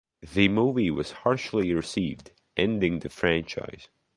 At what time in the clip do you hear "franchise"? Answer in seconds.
3.09-3.87